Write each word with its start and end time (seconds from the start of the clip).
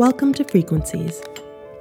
Welcome 0.00 0.32
to 0.32 0.44
Frequencies, 0.44 1.20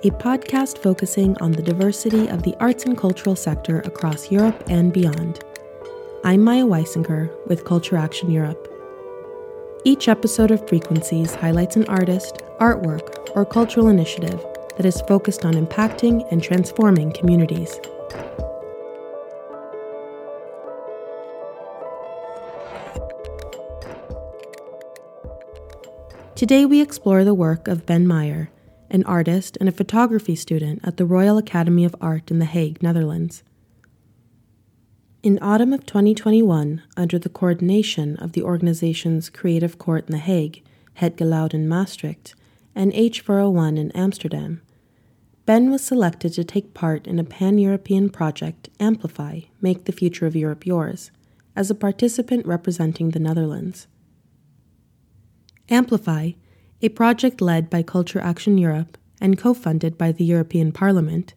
a 0.04 0.10
podcast 0.10 0.80
focusing 0.80 1.38
on 1.38 1.54
the 1.54 1.62
diversity 1.62 2.28
of 2.28 2.44
the 2.44 2.54
arts 2.60 2.84
and 2.84 2.98
cultural 2.98 3.34
sector 3.34 3.80
across 3.86 4.30
Europe 4.30 4.62
and 4.68 4.92
beyond. 4.92 5.40
I'm 6.26 6.42
Maya 6.42 6.66
Weisinger 6.66 7.32
with 7.48 7.64
Culture 7.64 7.96
Action 7.96 8.30
Europe. 8.30 8.68
Each 9.86 10.10
episode 10.10 10.52
of 10.52 10.68
Frequencies 10.68 11.34
highlights 11.34 11.78
an 11.78 11.86
artist, 11.86 12.40
artwork, 12.60 13.30
or 13.38 13.46
cultural 13.46 13.88
initiative 13.88 14.46
that 14.76 14.86
is 14.86 15.00
focused 15.00 15.46
on 15.46 15.54
impacting 15.54 16.30
and 16.30 16.44
transforming 16.44 17.14
communities. 17.14 17.80
Today 26.40 26.66
we 26.66 26.80
explore 26.80 27.26
the 27.26 27.34
work 27.34 27.68
of 27.68 27.86
Ben 27.86 28.08
Maier, 28.08 28.48
an 28.90 29.04
artist 29.04 29.58
and 29.60 29.68
a 29.68 29.74
photography 29.74 30.38
student 30.38 30.80
at 30.86 30.96
the 30.96 31.06
Royal 31.06 31.38
Academy 31.38 31.84
of 31.84 31.94
Art 32.00 32.32
in 32.32 32.40
The 32.40 32.46
Hague, 32.46 32.82
Netherlands. 32.82 33.44
In 35.22 35.38
autumn 35.42 35.74
of 35.74 35.86
2021, 35.86 36.82
under 36.96 37.20
the 37.20 37.28
coordination 37.28 38.16
of 38.16 38.32
the 38.32 38.42
organizations 38.42 39.30
Creative 39.30 39.78
Court 39.78 40.06
in 40.08 40.14
The 40.14 40.20
Hague, 40.20 40.64
Het 40.94 41.18
Geluid 41.18 41.54
in 41.54 41.68
Maastricht, 41.68 42.36
and 42.74 42.94
H401 42.94 43.78
in 43.78 43.92
Amsterdam, 43.92 44.62
Ben 45.46 45.70
was 45.70 45.84
selected 45.84 46.32
to 46.36 46.46
take 46.46 46.74
part 46.74 47.06
in 47.06 47.20
a 47.20 47.26
pan 47.26 47.58
European 47.58 48.10
project, 48.10 48.70
Amplify 48.80 49.42
Make 49.60 49.84
the 49.84 49.92
Future 49.92 50.26
of 50.26 50.38
Europe 50.38 50.66
Yours, 50.66 51.12
as 51.58 51.70
a 51.70 51.76
participant 51.76 52.46
representing 52.46 53.10
the 53.10 53.20
Netherlands. 53.20 53.88
Amplify, 55.70 56.32
a 56.82 56.90
project 56.90 57.42
led 57.42 57.70
by 57.70 57.84
Culture 57.84 58.20
Action 58.20 58.58
Europe 58.58 58.98
and 59.22 59.38
co 59.38 59.54
funded 59.54 59.98
by 59.98 60.12
the 60.12 60.24
European 60.24 60.72
Parliament, 60.72 61.34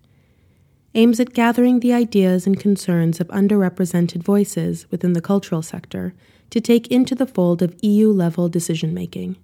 aims 0.94 1.20
at 1.20 1.34
gathering 1.34 1.80
the 1.80 1.92
ideas 1.92 2.47
and 2.47 2.58
concerns 2.58 3.20
of 3.20 3.28
underrepresented 3.28 4.22
voices 4.22 4.86
within 4.91 5.12
the 5.14 5.20
cultural 5.20 5.62
sector 5.62 6.14
to 6.50 6.61
take 6.61 6.86
into 6.89 7.14
the 7.14 7.27
fold 7.27 7.62
of 7.62 7.77
EU 7.83 8.11
level 8.11 8.48
decision 8.48 8.92
making. 8.94 9.36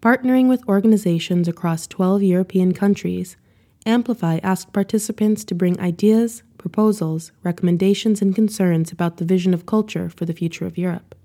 Partnering 0.00 0.48
with 0.48 0.66
organizations 0.68 1.46
across 1.46 1.86
12 1.86 2.22
European 2.22 2.72
countries, 2.72 3.36
Amplify 3.84 4.38
asked 4.42 4.72
participants 4.72 5.44
to 5.44 5.54
bring 5.54 5.78
ideas, 5.80 6.42
proposals, 6.58 7.32
recommendations, 7.42 8.22
and 8.22 8.34
concerns 8.34 8.92
about 8.92 9.16
the 9.16 9.24
vision 9.24 9.52
of 9.52 9.66
culture 9.66 10.08
for 10.08 10.24
the 10.24 10.32
future 10.32 10.66
of 10.66 10.78
Europe. 10.78 11.16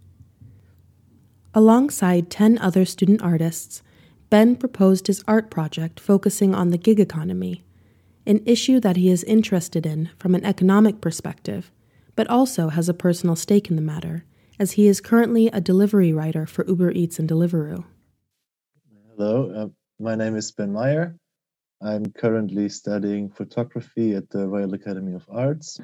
Alongside 1.58 2.30
10 2.30 2.60
other 2.60 2.86
student 2.86 3.24
artists, 3.24 3.82
Ben 4.30 4.56
proposed 4.56 5.08
his 5.08 5.24
art 5.28 5.50
project 5.50 6.00
focusing 6.00 6.54
on 6.54 6.70
the 6.70 6.78
gig 6.78 7.00
economy, 7.00 7.64
an 8.28 8.44
issue 8.46 8.80
that 8.80 8.96
he 8.96 9.10
is 9.10 9.24
interested 9.24 9.84
in 9.84 10.12
from 10.20 10.36
an 10.36 10.46
economic 10.46 11.02
perspective, 11.02 11.72
but 12.16 12.30
also 12.30 12.68
has 12.68 12.88
a 12.88 12.94
personal 12.94 13.36
stake 13.36 13.72
in 13.72 13.76
the 13.76 13.82
matter, 13.82 14.24
as 14.60 14.74
he 14.74 14.86
is 14.86 15.02
currently 15.02 15.48
a 15.48 15.60
delivery 15.60 16.14
writer 16.14 16.46
for 16.46 16.64
Uber 16.68 16.92
Eats 16.92 17.18
and 17.18 17.28
Deliveroo. 17.28 17.84
Hello, 19.16 19.50
uh, 19.50 19.68
my 20.00 20.14
name 20.14 20.36
is 20.36 20.52
Ben 20.52 20.72
Maier. 20.72 21.18
I'm 21.82 22.06
currently 22.12 22.70
studying 22.70 23.32
photography 23.32 24.14
at 24.14 24.30
the 24.30 24.48
Royal 24.48 24.76
Academy 24.76 25.16
of 25.16 25.26
Arts 25.28 25.80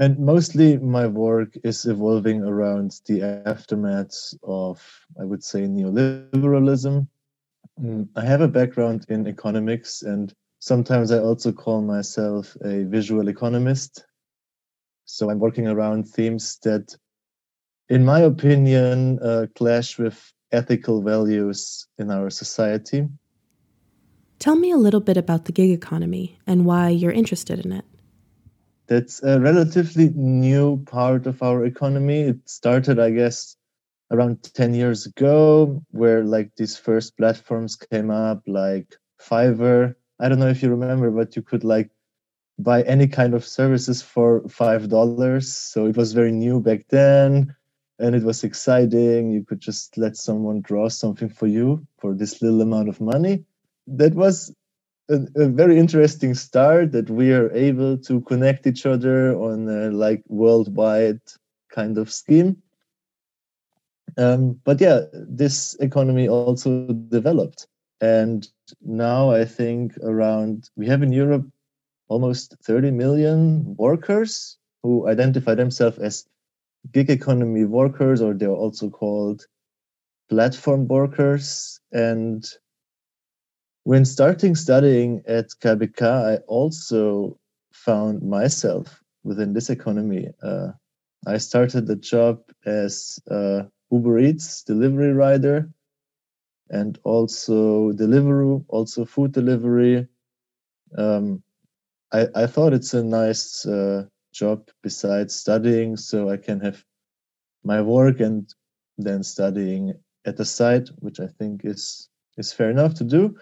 and 0.00 0.18
mostly 0.18 0.78
my 0.78 1.06
work 1.06 1.58
is 1.62 1.84
evolving 1.84 2.42
around 2.42 3.02
the 3.04 3.22
aftermath 3.46 4.32
of, 4.42 4.80
I 5.20 5.24
would 5.24 5.44
say, 5.44 5.60
neoliberalism. 5.66 7.06
Mm, 7.78 8.08
I 8.16 8.24
have 8.24 8.40
a 8.40 8.48
background 8.48 9.04
in 9.10 9.26
economics, 9.26 10.00
and 10.00 10.32
sometimes 10.58 11.12
I 11.12 11.18
also 11.18 11.52
call 11.52 11.82
myself 11.82 12.56
a 12.64 12.84
visual 12.84 13.28
economist. 13.28 14.06
So 15.04 15.28
I'm 15.28 15.38
working 15.38 15.68
around 15.68 16.08
themes 16.08 16.58
that, 16.62 16.96
in 17.90 18.02
my 18.02 18.20
opinion, 18.20 19.18
uh, 19.18 19.48
clash 19.54 19.98
with 19.98 20.32
ethical 20.50 21.02
values 21.02 21.86
in 21.98 22.10
our 22.10 22.30
society. 22.30 23.06
Tell 24.38 24.56
me 24.56 24.70
a 24.70 24.78
little 24.78 25.00
bit 25.00 25.18
about 25.18 25.44
the 25.44 25.52
gig 25.52 25.70
economy 25.70 26.38
and 26.46 26.64
why 26.64 26.88
you're 26.88 27.12
interested 27.12 27.66
in 27.66 27.72
it 27.72 27.84
that's 28.90 29.22
a 29.22 29.40
relatively 29.40 30.10
new 30.10 30.82
part 30.84 31.28
of 31.28 31.42
our 31.44 31.64
economy. 31.64 32.22
It 32.22 32.50
started, 32.50 32.98
I 32.98 33.10
guess, 33.10 33.56
around 34.10 34.42
10 34.42 34.74
years 34.74 35.06
ago, 35.06 35.80
where 35.92 36.24
like 36.24 36.50
these 36.56 36.76
first 36.76 37.16
platforms 37.16 37.76
came 37.76 38.10
up, 38.10 38.42
like 38.48 38.96
Fiverr. 39.22 39.94
I 40.18 40.28
don't 40.28 40.40
know 40.40 40.48
if 40.48 40.60
you 40.60 40.70
remember, 40.70 41.12
but 41.12 41.36
you 41.36 41.42
could 41.42 41.62
like 41.62 41.88
buy 42.58 42.82
any 42.82 43.06
kind 43.06 43.32
of 43.32 43.46
services 43.46 44.02
for 44.02 44.42
five 44.48 44.88
dollars. 44.88 45.54
So 45.54 45.86
it 45.86 45.96
was 45.96 46.12
very 46.12 46.32
new 46.32 46.60
back 46.60 46.88
then 46.88 47.54
and 48.00 48.16
it 48.16 48.24
was 48.24 48.42
exciting. 48.42 49.30
You 49.30 49.44
could 49.44 49.60
just 49.60 49.96
let 49.98 50.16
someone 50.16 50.62
draw 50.62 50.88
something 50.88 51.28
for 51.28 51.46
you 51.46 51.86
for 51.98 52.12
this 52.12 52.42
little 52.42 52.60
amount 52.60 52.88
of 52.88 53.00
money. 53.00 53.44
That 53.86 54.14
was 54.14 54.52
a, 55.10 55.44
a, 55.44 55.48
very 55.48 55.78
interesting 55.78 56.34
start 56.34 56.92
that 56.92 57.10
we 57.10 57.32
are 57.32 57.50
able 57.52 57.98
to 57.98 58.20
connect 58.22 58.66
each 58.66 58.86
other 58.86 59.34
on 59.34 59.68
a 59.68 59.90
like 59.90 60.22
worldwide 60.28 61.20
kind 61.70 61.98
of 61.98 62.10
scheme. 62.10 62.56
Um, 64.16 64.60
but 64.64 64.80
yeah, 64.80 65.02
this 65.12 65.74
economy 65.80 66.28
also 66.28 66.86
developed. 66.86 67.66
And 68.00 68.46
now 68.80 69.30
I 69.30 69.44
think 69.44 69.96
around, 69.98 70.70
we 70.76 70.86
have 70.86 71.02
in 71.02 71.12
Europe 71.12 71.46
almost 72.08 72.56
30 72.64 72.90
million 72.92 73.76
workers 73.76 74.58
who 74.82 75.08
identify 75.08 75.54
themselves 75.54 75.98
as 75.98 76.26
gig 76.92 77.10
economy 77.10 77.64
workers, 77.64 78.22
or 78.22 78.34
they're 78.34 78.50
also 78.50 78.88
called 78.88 79.46
platform 80.28 80.88
workers. 80.88 81.80
And 81.92 82.44
when 83.84 84.04
starting 84.04 84.54
studying 84.54 85.22
at 85.26 85.48
KBK, 85.62 86.02
I 86.02 86.36
also 86.46 87.38
found 87.72 88.22
myself 88.22 89.02
within 89.24 89.52
this 89.52 89.70
economy. 89.70 90.28
Uh, 90.42 90.72
I 91.26 91.38
started 91.38 91.86
the 91.86 91.96
job 91.96 92.40
as 92.66 93.18
a 93.28 93.66
Uber 93.90 94.18
Eats 94.18 94.62
delivery 94.62 95.12
rider 95.12 95.70
and 96.70 96.98
also 97.04 97.92
Deliveroo, 97.92 98.64
also 98.68 99.04
food 99.04 99.32
delivery. 99.32 100.06
Um, 100.96 101.42
I, 102.12 102.28
I 102.34 102.46
thought 102.46 102.72
it's 102.72 102.94
a 102.94 103.02
nice 103.02 103.66
uh, 103.66 104.06
job 104.32 104.68
besides 104.82 105.34
studying, 105.34 105.96
so 105.96 106.30
I 106.30 106.36
can 106.36 106.60
have 106.60 106.84
my 107.64 107.82
work 107.82 108.20
and 108.20 108.52
then 108.98 109.22
studying 109.22 109.94
at 110.24 110.36
the 110.36 110.44
side, 110.44 110.88
which 110.98 111.18
I 111.18 111.26
think 111.26 111.64
is 111.64 112.08
is 112.36 112.52
fair 112.52 112.70
enough 112.70 112.94
to 112.94 113.04
do 113.04 113.36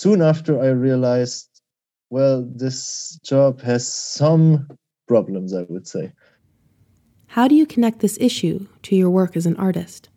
soon 0.00 0.22
after, 0.22 0.58
I 0.58 0.68
realized, 0.68 1.48
well, 2.08 2.48
this 2.56 3.20
job 3.22 3.60
has 3.60 3.86
some 3.86 4.66
problems, 5.06 5.52
I 5.52 5.66
would 5.68 5.86
say. 5.86 6.12
How 7.26 7.46
do 7.46 7.54
you 7.54 7.66
connect 7.66 8.00
this 8.00 8.16
issue 8.18 8.66
to 8.84 8.96
your 8.96 9.10
work 9.10 9.36
as 9.36 9.44
an 9.44 9.56
artist? 9.56 10.08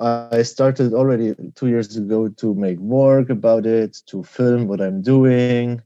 I 0.00 0.42
started 0.42 0.94
already 0.94 1.34
two 1.56 1.68
years 1.68 1.94
ago 1.96 2.28
to 2.40 2.54
make 2.54 2.78
work 2.78 3.28
about 3.28 3.66
it, 3.66 3.98
to 4.06 4.22
film 4.22 4.66
what 4.66 4.80
I'm 4.80 5.02
doing, 5.02 5.82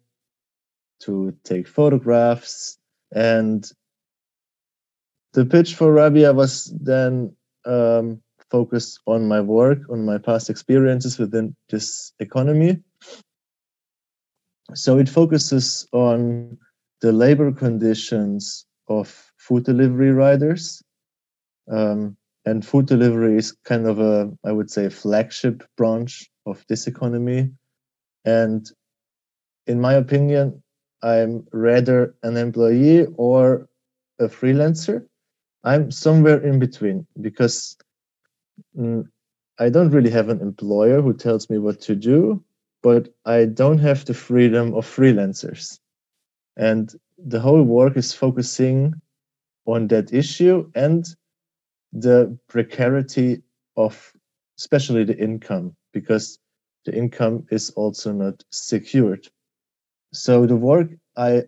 to 1.00 1.34
take 1.42 1.66
photographs. 1.66 2.78
And 3.10 3.68
the 5.33 5.44
pitch 5.47 5.74
for 5.74 5.92
Rabia 5.92 6.33
was 6.33 6.72
then 6.80 7.34
um, 7.65 8.22
focused 8.50 9.00
on 9.06 9.27
my 9.27 9.41
work, 9.41 9.78
on 9.91 10.04
my 10.04 10.18
past 10.18 10.48
experiences 10.48 11.18
within 11.18 11.56
this 11.71 12.12
economy. 12.21 12.83
So 14.74 14.98
it 14.98 15.09
focuses 15.09 15.86
on 15.92 16.59
the 17.01 17.13
labor 17.13 17.53
conditions 17.53 18.66
of 18.89 19.33
food 19.36 19.65
delivery 19.65 20.10
riders. 20.10 20.83
Um, 21.71 22.16
and 22.45 22.66
food 22.66 22.86
delivery 22.86 23.36
is 23.36 23.53
kind 23.65 23.86
of 23.86 24.01
a, 24.01 24.30
I 24.45 24.53
would 24.53 24.71
say, 24.71 24.89
flagship 24.89 25.63
branch 25.77 26.28
of 26.47 26.65
this 26.69 26.86
economy. 26.86 27.51
And 28.24 28.69
in 29.66 29.80
my 29.80 29.95
opinion, 29.95 30.63
I'm 31.03 31.47
rather 31.53 32.15
an 32.22 32.36
employee 32.36 33.07
or 33.16 33.68
a 34.18 34.25
freelancer. 34.25 35.07
I'm 35.65 35.91
somewhere 35.91 36.41
in 36.42 36.59
between 36.59 37.07
because 37.21 37.77
mm, 38.77 39.07
I 39.59 39.68
don't 39.68 39.91
really 39.91 40.10
have 40.10 40.28
an 40.28 40.41
employer 40.41 41.01
who 41.01 41.13
tells 41.13 41.48
me 41.48 41.59
what 41.59 41.80
to 41.83 41.95
do, 41.95 42.42
but 42.82 43.08
I 43.24 43.46
don't 43.46 43.78
have 43.78 44.04
the 44.04 44.14
freedom 44.14 44.74
of 44.74 44.84
freelancers. 44.86 45.78
And 46.56 46.92
the 47.18 47.40
whole 47.40 47.62
work 47.62 47.96
is 47.96 48.12
focusing 48.12 48.94
on 49.66 49.88
that 49.88 50.12
issue 50.12 50.70
and 50.74 51.06
the 51.92 52.36
precarity 52.48 53.42
of 53.76 54.12
especially 54.58 55.04
the 55.04 55.16
income 55.18 55.74
because 55.92 56.38
the 56.84 56.94
income 56.94 57.46
is 57.50 57.70
also 57.70 58.12
not 58.12 58.44
secured. 58.50 59.28
So 60.12 60.46
the 60.46 60.56
work 60.56 60.88
I 61.16 61.44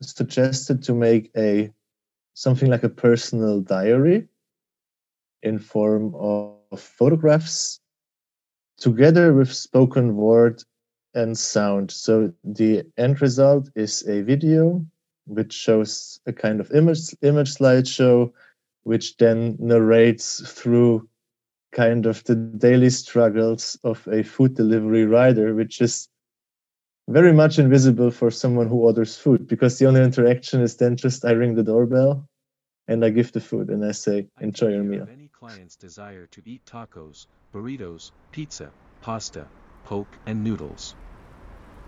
suggested 0.00 0.82
to 0.84 0.94
make 0.94 1.30
a 1.36 1.70
something 2.34 2.70
like 2.70 2.84
a 2.84 2.88
personal 2.88 3.60
diary 3.60 4.28
in 5.42 5.58
form 5.58 6.14
of 6.14 6.80
photographs 6.80 7.80
together 8.78 9.32
with 9.32 9.52
spoken 9.52 10.16
word 10.16 10.62
and 11.14 11.36
sound. 11.36 11.90
So 11.90 12.32
the 12.42 12.84
end 12.96 13.22
result 13.22 13.70
is 13.74 14.06
a 14.08 14.22
video 14.22 14.84
which 15.26 15.52
shows 15.52 16.20
a 16.26 16.32
kind 16.32 16.60
of 16.60 16.70
image 16.72 17.14
image 17.22 17.54
slideshow 17.54 18.30
which 18.82 19.16
then 19.16 19.56
narrates 19.58 20.42
through 20.46 21.08
kind 21.72 22.06
of 22.06 22.22
the 22.24 22.36
daily 22.36 22.90
struggles 22.90 23.76
of 23.82 24.06
a 24.08 24.22
food 24.22 24.54
delivery 24.54 25.06
rider, 25.06 25.54
which 25.54 25.80
is 25.80 26.08
very 27.08 27.32
much 27.32 27.58
invisible 27.58 28.10
for 28.10 28.30
someone 28.30 28.68
who 28.68 28.76
orders 28.76 29.16
food 29.16 29.46
because 29.46 29.78
the 29.78 29.86
only 29.86 30.02
interaction 30.02 30.60
is 30.60 30.76
then 30.76 30.96
just 30.96 31.24
I 31.24 31.32
ring 31.32 31.54
the 31.54 31.62
doorbell 31.62 32.26
and 32.88 33.04
I 33.04 33.10
give 33.10 33.32
the 33.32 33.40
food 33.40 33.68
and 33.68 33.84
I 33.84 33.92
say, 33.92 34.28
enjoy 34.40 34.68
your 34.68 34.84
meal. 34.84 35.06
Clients 35.46 35.76
desire 35.76 36.26
to 36.30 36.40
eat 36.46 36.64
tacos, 36.64 37.26
burritos, 37.52 38.10
pizza, 38.32 38.72
pasta, 39.02 39.46
poke, 39.84 40.18
and 40.24 40.42
noodles. 40.42 40.94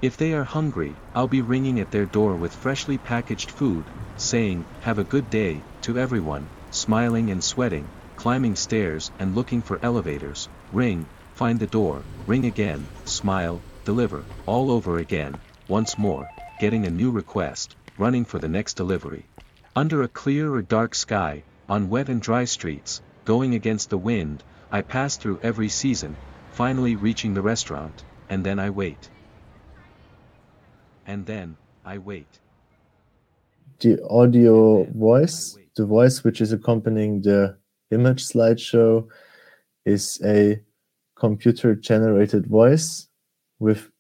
If 0.03 0.19
they 0.19 0.35
are 0.35 0.44
hungry, 0.44 0.94
I'll 1.14 1.26
be 1.26 1.41
ringing 1.41 1.81
at 1.81 1.91
their 1.91 2.05
door 2.05 2.37
with 2.37 2.55
freshly 2.55 2.99
packaged 2.99 3.50
food, 3.50 3.82
saying, 4.19 4.62
Have 4.82 4.99
a 4.99 5.05
good 5.05 5.31
day, 5.31 5.62
to 5.81 5.97
everyone, 5.97 6.47
smiling 6.70 7.31
and 7.31 7.43
sweating, 7.43 7.88
climbing 8.17 8.56
stairs 8.56 9.11
and 9.19 9.35
looking 9.35 9.62
for 9.62 9.79
elevators, 9.82 10.50
ring, 10.70 11.06
find 11.32 11.59
the 11.59 11.67
door, 11.67 12.02
ring 12.26 12.44
again, 12.44 12.87
smile, 13.06 13.62
deliver, 13.87 14.23
all 14.44 14.70
over 14.70 14.99
again, 14.99 15.41
once 15.67 15.97
more, 15.97 16.29
getting 16.59 16.85
a 16.85 16.91
new 16.91 17.11
request, 17.11 17.75
running 17.97 18.26
for 18.26 18.38
the 18.38 18.49
next 18.49 18.75
delivery. 18.75 19.25
Under 19.75 20.02
a 20.02 20.09
clear 20.09 20.52
or 20.52 20.61
dark 20.61 20.94
sky, 20.94 21.43
on 21.70 21.88
wet 21.88 22.11
and 22.11 22.20
dry 22.20 22.44
streets, 22.44 23.00
going 23.26 23.55
against 23.55 23.90
the 23.90 23.99
wind, 23.99 24.43
I 24.70 24.81
pass 24.81 25.19
through 25.19 25.40
every 25.43 25.69
season, 25.69 26.17
finally 26.52 26.96
reaching 26.96 27.34
the 27.34 27.43
restaurant, 27.43 28.05
and 28.31 28.46
then 28.46 28.58
I 28.58 28.70
wait. 28.70 29.11
And 31.06 31.26
then, 31.26 31.58
I 31.84 31.99
wait. 31.99 32.40
The 33.81 34.02
audio 34.08 34.84
voice, 34.84 35.58
the 35.76 35.84
voice 35.84 36.25
which 36.25 36.40
is 36.40 36.52
accompanying 36.52 37.20
the 37.20 37.58
image 37.90 38.26
slideshow, 38.26 39.06
is 39.84 40.19
a 40.25 40.62
computer 41.14 41.75
generated 41.75 42.46
voice 42.46 43.08
with 43.58 43.90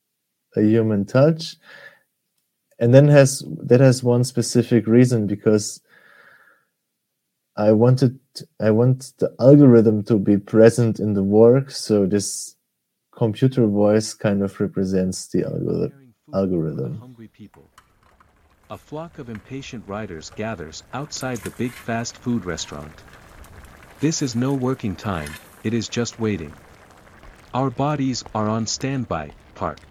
a 0.56 0.62
human 0.62 1.04
touch 1.04 1.56
and 2.78 2.92
then 2.94 3.08
has 3.08 3.42
that 3.62 3.80
has 3.80 4.02
one 4.02 4.24
specific 4.24 4.86
reason 4.86 5.26
because 5.26 5.80
i 7.56 7.72
wanted 7.72 8.18
i 8.60 8.70
want 8.70 9.12
the 9.18 9.34
algorithm 9.40 10.02
to 10.02 10.18
be 10.18 10.36
present 10.36 11.00
in 11.00 11.14
the 11.14 11.22
work 11.22 11.70
so 11.70 12.06
this 12.06 12.56
computer 13.12 13.66
voice 13.66 14.14
kind 14.14 14.42
of 14.42 14.58
represents 14.60 15.28
the 15.28 15.44
algorithm 15.44 16.14
algorithm 16.34 16.98
Hungry 16.98 17.28
people. 17.28 17.70
A 18.68 18.76
flock 18.76 19.20
of 19.20 19.30
impatient 19.30 19.84
riders 19.86 20.30
gathers 20.34 20.82
outside 20.92 21.38
the 21.38 21.50
big 21.50 21.70
fast 21.70 22.16
food 22.16 22.44
restaurant. 22.44 22.92
This 24.00 24.22
is 24.22 24.34
no 24.34 24.52
working 24.54 24.96
time, 24.96 25.32
it 25.62 25.72
is 25.72 25.88
just 25.88 26.18
waiting. 26.18 26.52
Our 27.54 27.70
bodies 27.70 28.24
are 28.34 28.48
on 28.48 28.66
standby, 28.66 29.30
parked. 29.54 29.85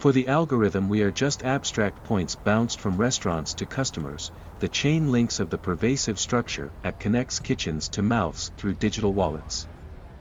For 0.00 0.12
the 0.12 0.28
algorithm 0.28 0.88
we 0.88 1.02
are 1.02 1.10
just 1.10 1.44
abstract 1.44 2.04
points 2.04 2.34
bounced 2.34 2.80
from 2.80 2.96
restaurants 2.96 3.52
to 3.52 3.66
customers, 3.66 4.30
the 4.58 4.68
chain 4.68 5.12
links 5.12 5.40
of 5.40 5.50
the 5.50 5.58
pervasive 5.58 6.18
structure 6.18 6.70
that 6.82 6.98
connects 6.98 7.38
kitchens 7.38 7.86
to 7.90 8.00
mouths 8.00 8.50
through 8.56 8.76
digital 8.76 9.12
wallets. 9.12 9.68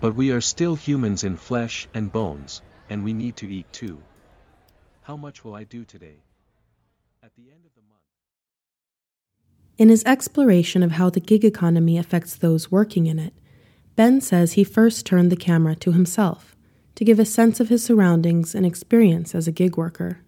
But 0.02 0.16
we 0.16 0.32
are 0.32 0.42
still 0.42 0.76
humans 0.76 1.24
in 1.24 1.38
flesh 1.38 1.88
and 1.94 2.12
bones, 2.12 2.62
and 2.90 3.06
we 3.06 3.14
need 3.14 3.38
to 3.38 3.48
eat 3.48 3.72
too. 3.72 4.04
How 5.04 5.16
much 5.16 5.46
will 5.46 5.56
I 5.56 5.64
do 5.64 5.86
today? 5.86 6.24
At 7.24 7.34
the 7.38 7.44
end 7.44 7.64
of 7.66 7.74
the 7.74 7.88
month. 7.88 8.02
In 9.78 9.88
his 9.88 10.04
exploration 10.04 10.84
of 10.84 10.92
how 10.92 11.10
the 11.10 11.22
gig 11.22 11.46
economy 11.46 11.98
affects 11.98 12.36
those 12.36 12.70
working 12.70 13.06
in 13.06 13.18
it, 13.18 13.34
Ben 13.96 14.20
says 14.20 14.54
he 14.54 14.66
first 14.66 15.06
turned 15.06 15.32
the 15.32 15.38
camera 15.38 15.76
to 15.76 15.94
himself 15.94 16.58
to 16.96 17.06
give 17.06 17.20
a 17.20 17.26
sense 17.26 17.60
of 17.60 17.70
his 17.70 17.84
surroundings 17.84 18.54
and 18.54 18.66
experience 18.66 19.34
as 19.34 19.48
a 19.48 19.52
gig 19.52 19.78
worker. 19.78 20.20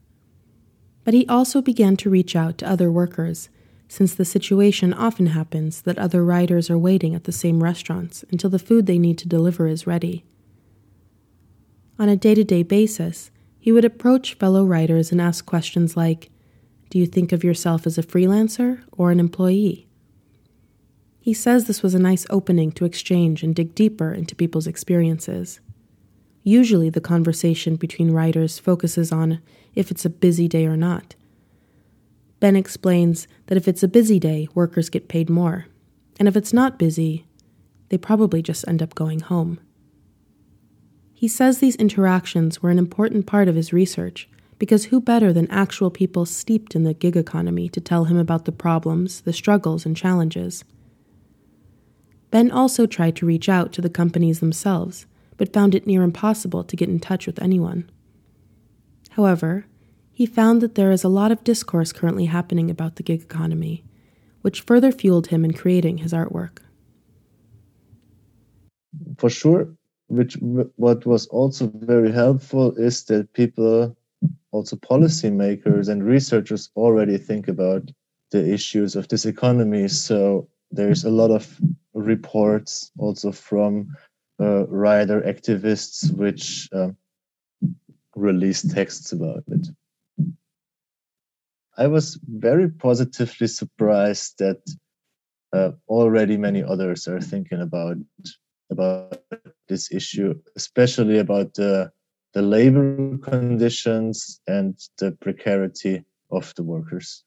But 1.04 1.14
he 1.14 1.28
also 1.28 1.62
began 1.62 1.98
to 1.98 2.10
reach 2.10 2.36
out 2.36 2.58
to 2.60 2.70
other 2.70 2.92
workers, 2.92 3.50
since 3.88 4.16
the 4.16 4.24
situation 4.24 4.94
often 4.94 5.28
happens 5.28 5.82
that 5.82 5.98
other 5.98 6.24
riders 6.24 6.70
are 6.70 6.78
waiting 6.78 7.14
at 7.14 7.26
the 7.26 7.32
same 7.32 7.62
restaurants 7.62 8.24
until 8.32 8.50
the 8.50 8.60
food 8.60 8.86
they 8.86 8.98
need 8.98 9.18
to 9.18 9.28
deliver 9.28 9.68
is 9.68 9.88
ready. 9.88 10.24
On 12.00 12.08
a 12.08 12.16
day 12.16 12.34
to 12.34 12.44
day 12.44 12.64
basis, 12.64 13.32
he 13.60 13.72
would 13.72 13.86
approach 13.86 14.36
fellow 14.36 14.66
writers 14.66 15.12
and 15.12 15.22
ask 15.22 15.46
questions 15.46 15.98
like 15.98 16.30
Do 16.90 16.98
you 16.98 17.06
think 17.06 17.32
of 17.32 17.44
yourself 17.44 17.86
as 17.86 17.98
a 17.98 18.04
freelancer 18.04 18.82
or 18.92 19.12
an 19.12 19.20
employee? 19.20 19.88
He 21.20 21.34
says 21.36 21.66
this 21.66 21.84
was 21.84 21.94
a 21.94 22.00
nice 22.00 22.26
opening 22.32 22.72
to 22.72 22.86
exchange 22.86 23.44
and 23.44 23.54
dig 23.54 23.76
deeper 23.76 24.12
into 24.12 24.36
people's 24.36 24.66
experiences. 24.66 25.60
Usually, 26.44 26.90
the 26.90 27.02
conversation 27.02 27.76
between 27.76 28.12
writers 28.12 28.58
focuses 28.58 29.12
on 29.12 29.42
if 29.76 29.92
it's 29.92 30.06
a 30.06 30.10
busy 30.10 30.48
day 30.48 30.66
or 30.66 30.76
not. 30.76 31.16
Ben 32.40 32.56
explains 32.56 33.28
that 33.46 33.58
if 33.58 33.68
it's 33.68 33.84
a 33.84 33.88
busy 33.88 34.20
day, 34.20 34.48
workers 34.56 34.90
get 34.90 35.08
paid 35.08 35.30
more, 35.30 35.68
and 36.20 36.28
if 36.28 36.36
it's 36.36 36.54
not 36.54 36.80
busy, 36.80 37.28
they 37.90 37.98
probably 37.98 38.42
just 38.42 38.68
end 38.68 38.82
up 38.82 38.96
going 38.96 39.20
home. 39.20 39.60
He 41.14 41.28
says 41.28 41.60
these 41.60 41.76
interactions 41.76 42.64
were 42.64 42.72
an 42.72 42.80
important 42.80 43.28
part 43.28 43.48
of 43.48 43.56
his 43.56 43.72
research 43.72 44.28
because 44.58 44.86
who 44.86 45.00
better 45.00 45.32
than 45.32 45.50
actual 45.52 45.92
people 45.92 46.26
steeped 46.26 46.76
in 46.76 46.84
the 46.84 46.96
gig 46.96 47.16
economy 47.16 47.70
to 47.70 47.82
tell 47.82 48.06
him 48.06 48.18
about 48.18 48.46
the 48.46 48.52
problems, 48.52 49.22
the 49.22 49.34
struggles, 49.34 49.86
and 49.86 49.96
challenges? 49.96 50.64
Ben 52.32 52.50
also 52.50 52.88
tried 52.88 53.16
to 53.18 53.26
reach 53.26 53.50
out 53.50 53.72
to 53.74 53.82
the 53.82 53.90
companies 53.90 54.40
themselves 54.40 55.06
but 55.42 55.52
found 55.52 55.74
it 55.74 55.88
near 55.88 56.04
impossible 56.04 56.64
to 56.64 56.76
get 56.76 56.88
in 56.88 57.00
touch 57.00 57.26
with 57.26 57.42
anyone. 57.42 57.90
However, 59.10 59.66
he 60.12 60.28
found 60.28 60.62
that 60.62 60.76
there 60.76 60.92
is 60.92 61.04
a 61.04 61.10
lot 61.10 61.32
of 61.32 61.44
discourse 61.44 61.92
currently 61.92 62.26
happening 62.26 62.70
about 62.70 62.98
the 62.98 63.02
gig 63.02 63.24
economy, 63.24 63.84
which 64.44 64.62
further 64.62 64.92
fueled 64.92 65.30
him 65.30 65.44
in 65.44 65.54
creating 65.54 65.98
his 65.98 66.14
artwork. 66.14 66.60
For 69.18 69.32
sure, 69.32 69.68
which 70.10 70.38
what 70.76 71.08
was 71.08 71.26
also 71.30 71.72
very 71.74 72.12
helpful 72.12 72.76
is 72.76 73.06
that 73.06 73.34
people, 73.34 73.98
also 74.52 74.76
policymakers 74.76 75.90
and 75.90 76.04
researchers, 76.04 76.70
already 76.76 77.18
think 77.18 77.48
about 77.48 77.90
the 78.30 78.48
issues 78.48 78.96
of 78.96 79.08
this 79.08 79.26
economy. 79.26 79.88
So 79.88 80.48
there's 80.70 81.04
a 81.04 81.10
lot 81.10 81.32
of 81.32 81.60
reports 81.96 82.92
also 83.00 83.32
from 83.32 83.96
uh, 84.42 84.66
rider 84.68 85.22
activists 85.22 86.12
which 86.12 86.68
uh, 86.74 86.90
release 88.16 88.62
texts 88.64 89.12
about 89.12 89.44
it. 89.48 89.68
I 91.78 91.88
was 91.88 92.20
very 92.28 92.70
positively 92.70 93.48
surprised 93.48 94.40
that 94.40 94.62
uh, 95.54 95.72
already 95.88 96.38
many 96.38 96.64
others 96.64 97.08
are 97.08 97.22
thinking 97.22 97.62
about 97.62 97.98
about 98.70 99.22
this 99.68 99.92
issue, 99.92 100.34
especially 100.56 101.20
about 101.20 101.54
the 101.54 101.92
the 102.34 102.42
labor 102.42 103.18
conditions 103.18 104.40
and 104.48 104.78
the 104.98 105.12
precarity 105.12 106.04
of 106.30 106.54
the 106.56 106.64
workers. 106.64 107.24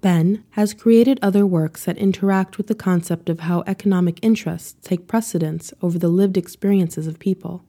Ben 0.00 0.44
has 0.50 0.72
created 0.72 1.18
other 1.20 1.46
works 1.46 1.84
that 1.84 1.98
interact 1.98 2.56
with 2.56 2.68
the 2.68 2.74
concept 2.74 3.28
of 3.28 3.40
how 3.40 3.62
economic 3.66 4.18
interests 4.22 4.76
take 4.82 5.06
precedence 5.06 5.74
over 5.82 5.98
the 5.98 6.08
lived 6.08 6.38
experiences 6.38 7.06
of 7.06 7.18
people. 7.18 7.64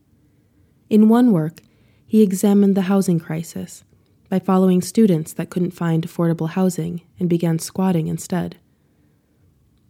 In 0.89 1.09
one 1.09 1.31
work, 1.31 1.61
he 2.07 2.21
examined 2.21 2.75
the 2.75 2.83
housing 2.83 3.19
crisis 3.19 3.83
by 4.29 4.39
following 4.39 4.81
students 4.81 5.33
that 5.33 5.49
couldn't 5.49 5.71
find 5.71 6.07
affordable 6.07 6.49
housing 6.49 7.01
and 7.19 7.29
began 7.29 7.59
squatting 7.59 8.07
instead. 8.07 8.57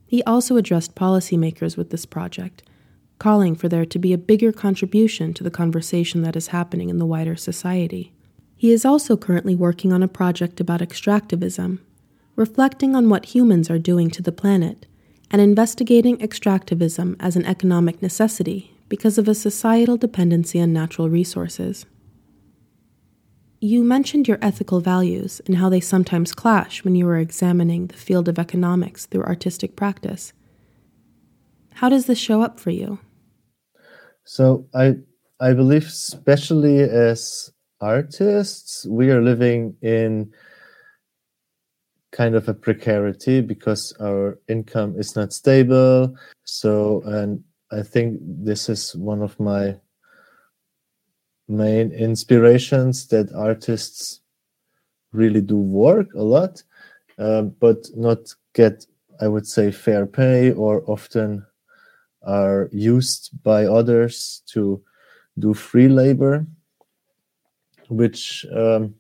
He 0.08 0.24
also 0.24 0.58
addressed 0.58 0.96
policymakers 0.96 1.78
with 1.78 1.92
this 1.92 2.06
project, 2.06 2.64
calling 3.20 3.56
for 3.56 3.70
there 3.70 3.86
to 3.86 4.00
be 4.00 4.14
a 4.14 4.18
bigger 4.18 4.52
contribution 4.52 5.34
to 5.36 5.44
the 5.44 5.52
conversation 5.52 6.24
that 6.24 6.36
is 6.36 6.48
happening 6.48 6.90
in 6.90 6.98
the 6.98 7.06
wider 7.06 7.36
society. 7.36 8.14
He 8.58 8.72
is 8.72 8.84
also 8.84 9.16
currently 9.16 9.56
working 9.56 9.94
on 9.94 10.02
a 10.02 10.08
project 10.08 10.60
about 10.60 10.82
extractivism 10.82 11.80
reflecting 12.42 12.96
on 12.96 13.08
what 13.08 13.36
humans 13.36 13.70
are 13.70 13.78
doing 13.78 14.10
to 14.10 14.24
the 14.24 14.32
planet, 14.32 14.88
and 15.30 15.40
investigating 15.40 16.18
extractivism 16.18 17.16
as 17.20 17.36
an 17.36 17.46
economic 17.46 18.02
necessity 18.02 18.76
because 18.90 19.20
of 19.20 19.28
a 19.28 19.36
societal 19.36 19.96
dependency 19.96 20.60
on 20.60 20.74
natural 20.74 21.08
resources. 21.08 21.86
You 23.60 23.84
mentioned 23.84 24.28
your 24.28 24.40
ethical 24.42 24.80
values 24.80 25.40
and 25.46 25.58
how 25.58 25.70
they 25.70 25.80
sometimes 25.80 26.34
clash 26.34 26.84
when 26.84 26.96
you 26.96 27.08
are 27.10 27.20
examining 27.20 27.86
the 27.86 28.02
field 28.08 28.28
of 28.28 28.40
economics 28.40 29.06
through 29.06 29.24
artistic 29.24 29.76
practice. 29.76 30.34
How 31.76 31.90
does 31.90 32.08
this 32.08 32.18
show 32.18 32.42
up 32.42 32.60
for 32.60 32.72
you? 32.72 32.98
So 34.24 34.66
I 34.74 34.96
I 35.40 35.54
believe 35.54 35.86
especially 35.86 36.80
as 36.80 37.52
artists, 37.80 38.88
we 38.88 39.12
are 39.12 39.22
living 39.22 39.76
in 39.84 40.32
kind 42.12 42.36
of 42.36 42.48
a 42.48 42.54
precarity 42.54 43.42
because 43.42 43.94
our 44.00 44.38
income 44.48 44.96
is 44.98 45.16
not 45.16 45.34
stable. 45.34 46.16
So 46.44 47.02
and 47.06 47.44
I 47.72 47.84
think 47.84 48.20
this 48.22 48.70
is 48.70 48.96
one 48.96 49.22
of 49.22 49.40
my 49.40 49.78
main 51.48 51.92
inspirations 51.92 53.08
that 53.08 53.34
artists 53.34 54.22
really 55.14 55.42
do 55.42 55.58
work 55.58 56.14
a 56.14 56.24
lot, 56.24 56.64
uh, 57.18 57.44
but 57.44 57.90
not 57.96 58.34
get, 58.54 58.86
I 59.20 59.28
would 59.28 59.48
say, 59.48 59.72
fair 59.72 60.06
pay 60.06 60.52
or 60.52 60.84
often 60.88 61.46
are 62.24 62.70
used 62.72 63.32
by 63.44 63.66
others 63.66 64.42
to 64.48 64.82
do 65.40 65.54
free 65.54 65.88
labor, 65.88 66.46
which 67.90 68.46
um, 68.56 68.96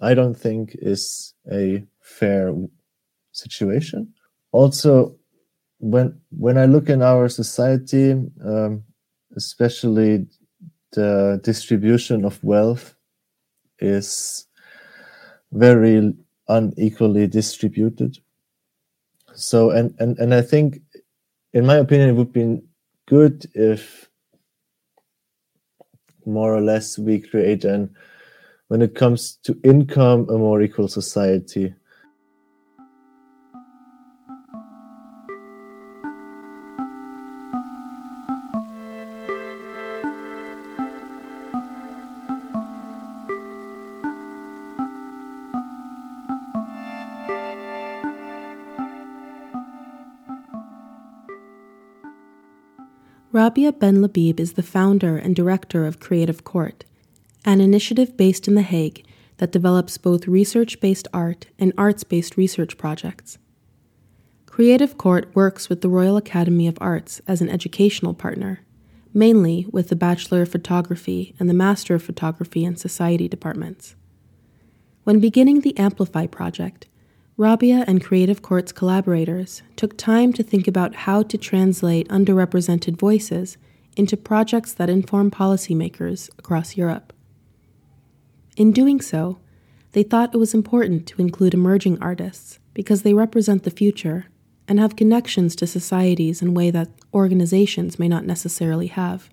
I 0.00 0.14
don't 0.14 0.34
think 0.34 0.76
is 0.80 1.34
a 1.50 1.84
fair 2.04 2.54
situation. 3.32 4.12
Also, 4.52 5.16
when 5.78 6.20
when 6.30 6.56
I 6.56 6.66
look 6.66 6.88
in 6.88 7.02
our 7.02 7.28
society, 7.28 8.12
um, 8.44 8.84
especially 9.36 10.26
the 10.92 11.40
distribution 11.42 12.24
of 12.24 12.42
wealth 12.44 12.94
is 13.80 14.46
very 15.52 16.14
unequally 16.48 17.26
distributed. 17.26 18.18
So, 19.34 19.70
and, 19.70 19.94
and, 19.98 20.16
and 20.18 20.32
I 20.32 20.42
think, 20.42 20.80
in 21.52 21.66
my 21.66 21.76
opinion, 21.76 22.10
it 22.10 22.12
would 22.12 22.32
be 22.32 22.60
good 23.06 23.46
if 23.54 24.08
more 26.24 26.54
or 26.54 26.60
less 26.60 26.98
we 26.98 27.20
create 27.20 27.64
an, 27.64 27.94
when 28.68 28.82
it 28.82 28.94
comes 28.94 29.36
to 29.44 29.58
income, 29.64 30.28
a 30.30 30.38
more 30.38 30.62
equal 30.62 30.88
society. 30.88 31.74
Rabia 53.34 53.72
Benlahbib 53.72 54.38
is 54.38 54.52
the 54.52 54.62
founder 54.62 55.16
and 55.16 55.34
director 55.34 55.86
of 55.86 55.98
Creative 55.98 56.44
Court, 56.44 56.84
an 57.44 57.60
initiative 57.60 58.16
based 58.16 58.46
in 58.46 58.54
The 58.54 58.62
Hague 58.62 59.04
that 59.38 59.50
develops 59.50 59.98
both 59.98 60.28
research 60.28 60.78
based 60.78 61.08
art 61.12 61.46
and 61.58 61.72
arts 61.76 62.04
based 62.04 62.36
research 62.36 62.78
projects. 62.78 63.38
Creative 64.46 64.96
Court 64.96 65.34
works 65.34 65.68
with 65.68 65.80
the 65.80 65.88
Royal 65.88 66.16
Academy 66.16 66.68
of 66.68 66.78
Arts 66.80 67.20
as 67.26 67.40
an 67.40 67.50
educational 67.50 68.14
partner, 68.14 68.60
mainly 69.12 69.66
with 69.72 69.88
the 69.88 69.96
Bachelor 69.96 70.42
of 70.42 70.52
Photography 70.52 71.34
and 71.40 71.50
the 71.50 71.54
Master 71.54 71.96
of 71.96 72.04
Photography 72.04 72.64
and 72.64 72.78
Society 72.78 73.26
departments. 73.26 73.96
When 75.02 75.18
beginning 75.18 75.62
the 75.62 75.76
Amplify 75.76 76.28
project, 76.28 76.86
Rabia 77.36 77.84
and 77.88 78.02
Creative 78.02 78.40
Court's 78.42 78.70
collaborators 78.70 79.62
took 79.74 79.96
time 79.96 80.32
to 80.34 80.42
think 80.44 80.68
about 80.68 80.94
how 80.94 81.24
to 81.24 81.36
translate 81.36 82.06
underrepresented 82.06 82.96
voices 82.96 83.56
into 83.96 84.16
projects 84.16 84.72
that 84.74 84.88
inform 84.88 85.32
policymakers 85.32 86.30
across 86.38 86.76
Europe. 86.76 87.12
In 88.56 88.70
doing 88.70 89.00
so, 89.00 89.38
they 89.92 90.04
thought 90.04 90.32
it 90.32 90.38
was 90.38 90.54
important 90.54 91.08
to 91.08 91.20
include 91.20 91.54
emerging 91.54 92.00
artists 92.00 92.60
because 92.72 93.02
they 93.02 93.14
represent 93.14 93.64
the 93.64 93.70
future 93.70 94.26
and 94.68 94.78
have 94.78 94.94
connections 94.94 95.56
to 95.56 95.66
societies 95.66 96.40
in 96.40 96.48
a 96.48 96.52
way 96.52 96.70
that 96.70 96.88
organizations 97.12 97.98
may 97.98 98.06
not 98.06 98.24
necessarily 98.24 98.86
have. 98.86 99.28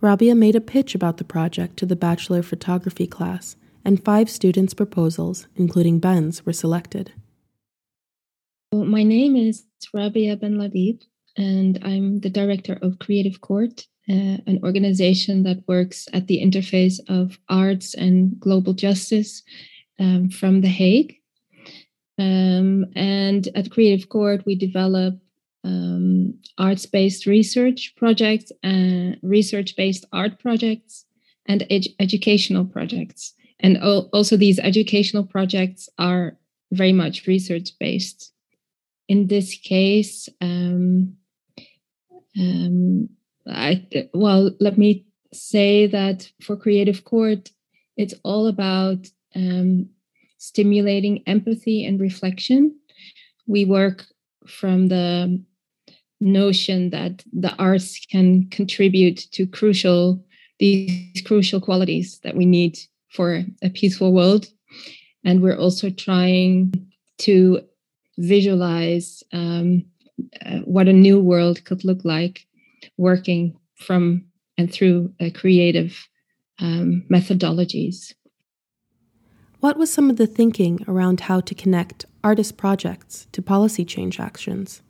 Rabia 0.00 0.34
made 0.34 0.56
a 0.56 0.60
pitch 0.62 0.94
about 0.94 1.18
the 1.18 1.24
project 1.24 1.76
to 1.76 1.86
the 1.86 1.96
Bachelor 1.96 2.42
Photography 2.42 3.06
class 3.06 3.56
and 3.84 4.04
five 4.04 4.28
students' 4.28 4.74
proposals, 4.74 5.46
including 5.56 5.98
Ben's, 5.98 6.44
were 6.44 6.52
selected. 6.52 7.12
my 8.72 9.02
name 9.02 9.36
is 9.36 9.64
Rabia 9.92 10.36
Benlahbib, 10.36 11.02
and 11.36 11.78
I'm 11.82 12.20
the 12.20 12.30
director 12.30 12.78
of 12.82 12.98
Creative 12.98 13.40
Court, 13.40 13.86
uh, 14.08 14.38
an 14.46 14.60
organization 14.62 15.42
that 15.44 15.66
works 15.66 16.08
at 16.12 16.26
the 16.26 16.40
interface 16.42 17.00
of 17.08 17.38
arts 17.48 17.94
and 17.94 18.38
global 18.38 18.72
justice 18.72 19.42
um, 19.98 20.30
from 20.30 20.60
The 20.60 20.68
Hague. 20.68 21.16
Um, 22.18 22.86
and 22.94 23.48
at 23.54 23.70
Creative 23.70 24.08
Court, 24.08 24.44
we 24.44 24.54
develop 24.54 25.14
um, 25.64 26.34
arts 26.58 26.86
based 26.86 27.26
research 27.26 27.94
projects, 27.96 28.52
and 28.62 29.18
research 29.22 29.76
based 29.76 30.04
art 30.12 30.38
projects, 30.38 31.06
and 31.46 31.66
ed- 31.70 31.94
educational 31.98 32.64
projects 32.64 33.34
and 33.60 33.78
also 33.78 34.36
these 34.36 34.58
educational 34.58 35.24
projects 35.24 35.88
are 35.98 36.36
very 36.72 36.92
much 36.92 37.26
research 37.26 37.70
based 37.78 38.32
in 39.08 39.26
this 39.26 39.54
case 39.56 40.28
um, 40.40 41.16
um, 42.38 43.08
I, 43.46 43.86
well 44.14 44.50
let 44.60 44.78
me 44.78 45.06
say 45.32 45.86
that 45.86 46.30
for 46.40 46.56
creative 46.56 47.04
court 47.04 47.50
it's 47.96 48.14
all 48.24 48.46
about 48.46 49.06
um, 49.34 49.90
stimulating 50.40 51.22
empathy 51.26 51.84
and 51.84 52.00
reflection. 52.00 52.74
We 53.46 53.64
work 53.64 54.06
from 54.46 54.88
the 54.88 55.42
notion 56.20 56.90
that 56.90 57.22
the 57.32 57.54
arts 57.56 58.04
can 58.06 58.48
contribute 58.48 59.18
to 59.32 59.46
crucial 59.46 60.24
these 60.58 61.22
crucial 61.24 61.60
qualities 61.60 62.20
that 62.22 62.36
we 62.36 62.44
need 62.44 62.78
for 63.10 63.44
a 63.62 63.70
peaceful 63.70 64.12
world. 64.12 64.46
And 65.24 65.42
we're 65.42 65.58
also 65.58 65.90
trying 65.90 66.72
to 67.18 67.60
visualize 68.18 69.22
um, 69.32 69.84
uh, 70.44 70.58
what 70.58 70.88
a 70.88 70.92
new 70.92 71.20
world 71.20 71.64
could 71.64 71.84
look 71.84 72.04
like 72.04 72.46
working 72.96 73.56
from 73.74 74.24
and 74.58 74.72
through 74.72 75.12
uh, 75.20 75.30
creative 75.34 76.06
um, 76.58 77.04
methodologies. 77.10 78.12
What 79.60 79.76
was 79.76 79.92
some 79.92 80.08
of 80.10 80.16
the 80.16 80.26
thinking 80.26 80.84
around 80.88 81.20
how 81.20 81.40
to 81.40 81.54
connect 81.54 82.06
artist 82.24 82.56
projects 82.56 83.26
to 83.32 83.42
policy 83.42 83.84
change 83.84 84.18
actions? 84.20 84.82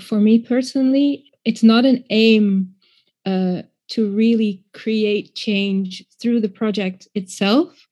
For 0.00 0.20
me 0.20 0.38
personally, 0.38 1.24
it's 1.44 1.62
not 1.62 1.84
an 1.84 2.04
aim 2.10 2.74
uh, 3.24 3.62
to 3.88 4.10
really 4.10 4.62
create 4.74 5.34
change 5.34 6.04
through 6.20 6.40
the 6.40 6.48
project 6.48 7.08
itself, 7.14 7.86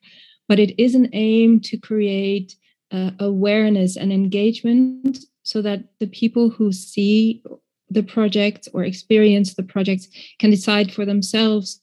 but 0.48 0.58
it 0.58 0.78
is 0.80 0.94
an 0.94 1.08
aim 1.12 1.60
to 1.60 1.76
create 1.76 2.54
uh, 2.92 3.10
awareness 3.18 3.96
and 3.96 4.12
engagement 4.12 5.18
so 5.42 5.62
that 5.62 5.84
the 6.00 6.06
people 6.06 6.50
who 6.50 6.72
see 6.72 7.42
the 7.90 8.02
project 8.02 8.68
or 8.72 8.84
experience 8.84 9.54
the 9.54 9.62
project 9.62 10.08
can 10.38 10.50
decide 10.50 10.92
for 10.92 11.04
themselves 11.04 11.80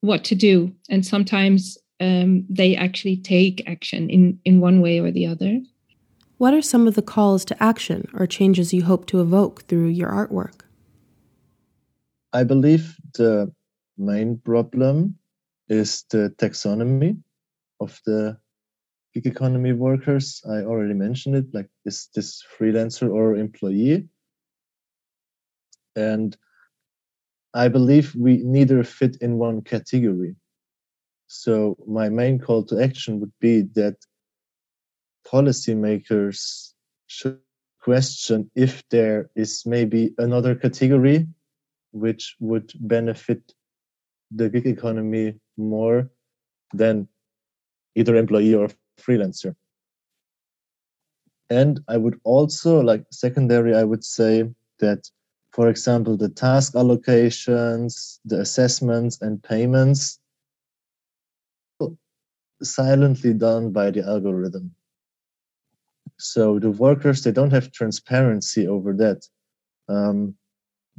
what 0.00 0.24
to 0.24 0.34
do. 0.34 0.72
And 0.88 1.04
sometimes 1.04 1.78
um, 2.00 2.46
they 2.48 2.76
actually 2.76 3.16
take 3.16 3.68
action 3.68 4.08
in, 4.10 4.38
in 4.44 4.60
one 4.60 4.80
way 4.80 5.00
or 5.00 5.10
the 5.10 5.26
other. 5.26 5.60
What 6.36 6.54
are 6.54 6.62
some 6.62 6.86
of 6.86 6.94
the 6.94 7.02
calls 7.02 7.44
to 7.46 7.62
action 7.62 8.08
or 8.14 8.26
changes 8.26 8.72
you 8.72 8.84
hope 8.84 9.06
to 9.06 9.20
evoke 9.20 9.62
through 9.64 9.88
your 9.88 10.10
artwork? 10.10 10.60
I 12.38 12.44
believe 12.44 12.94
the 13.14 13.52
main 13.96 14.38
problem 14.38 15.18
is 15.68 16.04
the 16.08 16.32
taxonomy 16.38 17.18
of 17.80 18.00
the 18.06 18.38
gig 19.12 19.26
economy 19.26 19.72
workers. 19.72 20.40
I 20.48 20.58
already 20.62 20.94
mentioned 20.94 21.34
it, 21.34 21.46
like 21.52 21.68
is 21.84 22.08
this 22.14 22.44
freelancer 22.56 23.12
or 23.12 23.34
employee? 23.34 24.06
And 25.96 26.36
I 27.54 27.66
believe 27.66 28.14
we 28.14 28.36
neither 28.44 28.84
fit 28.84 29.16
in 29.20 29.38
one 29.38 29.60
category. 29.62 30.36
So 31.26 31.76
my 31.88 32.08
main 32.08 32.38
call 32.38 32.62
to 32.66 32.80
action 32.80 33.18
would 33.18 33.32
be 33.40 33.62
that 33.74 33.96
policymakers 35.26 36.72
should 37.08 37.40
question 37.80 38.48
if 38.54 38.88
there 38.90 39.28
is 39.34 39.66
maybe 39.66 40.14
another 40.18 40.54
category 40.54 41.26
which 42.00 42.36
would 42.40 42.72
benefit 42.80 43.52
the 44.30 44.48
gig 44.48 44.66
economy 44.66 45.38
more 45.56 46.10
than 46.72 47.08
either 47.94 48.16
employee 48.16 48.54
or 48.54 48.68
freelancer. 49.00 49.54
And 51.50 51.80
I 51.88 51.96
would 51.96 52.20
also, 52.24 52.80
like 52.80 53.04
secondary, 53.10 53.74
I 53.74 53.84
would 53.84 54.04
say 54.04 54.50
that, 54.80 55.10
for 55.52 55.68
example, 55.68 56.16
the 56.16 56.28
task 56.28 56.74
allocations, 56.74 58.18
the 58.24 58.40
assessments, 58.40 59.20
and 59.22 59.42
payments 59.42 60.20
silently 62.62 63.32
done 63.32 63.70
by 63.70 63.90
the 63.90 64.04
algorithm. 64.04 64.74
So 66.18 66.58
the 66.58 66.70
workers, 66.70 67.22
they 67.22 67.32
don't 67.32 67.52
have 67.52 67.72
transparency 67.72 68.66
over 68.66 68.92
that. 68.94 69.26
Um, 69.88 70.34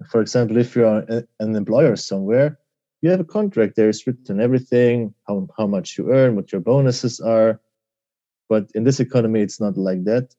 for 0.08 0.22
example, 0.22 0.58
if 0.58 0.76
you 0.76 0.86
are 0.86 1.04
an 1.40 1.56
employer 1.56 1.96
somewhere, 1.96 2.60
you 3.02 3.10
have 3.10 3.20
a 3.20 3.26
contract. 3.26 3.76
There 3.76 3.90
is 3.90 4.06
written 4.06 4.40
everything, 4.40 5.14
how, 5.28 5.48
how 5.58 5.68
much 5.68 5.98
you 5.98 6.12
earn, 6.12 6.36
what 6.36 6.52
your 6.52 6.62
bonuses 6.62 7.20
are. 7.20 7.60
But 8.50 8.70
in 8.76 8.84
this 8.84 9.00
economy, 9.00 9.42
it's 9.42 9.60
not 9.60 9.78
like 9.78 10.04
that. 10.06 10.34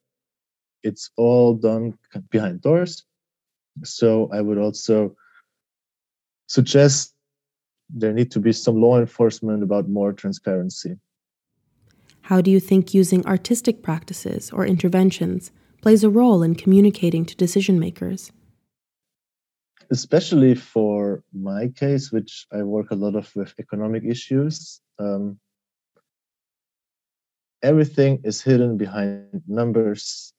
It's 0.82 1.10
all 1.16 1.54
done 1.54 1.98
behind 2.30 2.62
doors. 2.62 3.04
So 3.84 4.28
I 4.32 4.40
would 4.40 4.58
also 4.58 5.16
suggest 6.46 7.14
there 7.88 8.12
need 8.12 8.30
to 8.32 8.40
be 8.40 8.52
some 8.52 8.80
law 8.80 8.98
enforcement 8.98 9.62
about 9.62 9.88
more 9.88 10.12
transparency. 10.12 10.96
How 12.22 12.40
do 12.40 12.50
you 12.50 12.60
think 12.60 12.94
using 12.94 13.26
artistic 13.26 13.82
practices 13.82 14.50
or 14.50 14.66
interventions 14.66 15.50
plays 15.82 16.04
a 16.04 16.10
role 16.10 16.42
in 16.42 16.54
communicating 16.54 17.24
to 17.24 17.34
decision 17.36 17.78
makers? 17.78 18.30
Especially 19.90 20.54
for 20.54 21.22
my 21.32 21.68
case, 21.68 22.12
which 22.12 22.46
I 22.52 22.62
work 22.62 22.90
a 22.90 22.94
lot 22.94 23.16
of 23.16 23.34
with 23.34 23.54
economic 23.58 24.04
issues, 24.04 24.80
um, 24.98 25.40
everything 27.62 28.20
is 28.24 28.40
hidden 28.40 28.76
behind 28.76 29.42
numbers 29.48 30.32